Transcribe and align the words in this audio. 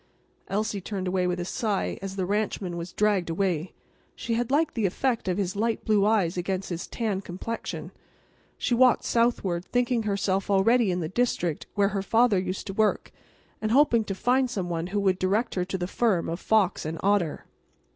Elsie 0.47 0.81
turned 0.81 1.07
away 1.07 1.27
with 1.27 1.39
a 1.39 1.45
sigh 1.45 1.99
as 2.01 2.15
the 2.15 2.25
ranchman 2.25 2.75
was 2.75 2.91
dragged 2.91 3.29
away. 3.29 3.71
She 4.15 4.33
had 4.33 4.49
liked 4.49 4.73
the 4.73 4.87
effect 4.87 5.27
of 5.27 5.37
his 5.37 5.55
light 5.55 5.85
blue 5.85 6.03
eyes 6.07 6.37
against 6.37 6.69
his 6.71 6.87
tanned 6.87 7.23
complexion. 7.23 7.91
She 8.57 8.73
walked 8.73 9.03
southward, 9.03 9.63
thinking 9.65 10.01
herself 10.01 10.49
already 10.49 10.89
in 10.89 11.01
the 11.01 11.07
district 11.07 11.67
where 11.75 11.89
her 11.89 12.01
father 12.01 12.39
used 12.39 12.65
to 12.65 12.73
work, 12.73 13.11
and 13.61 13.69
hoping 13.69 14.03
to 14.05 14.15
find 14.15 14.49
some 14.49 14.69
one 14.71 14.87
who 14.87 15.03
could 15.05 15.19
direct 15.19 15.53
her 15.53 15.65
to 15.65 15.77
the 15.77 15.85
firm 15.85 16.29
of 16.29 16.39
Fox 16.39 16.83
& 16.95 17.03
Otter. 17.03 17.45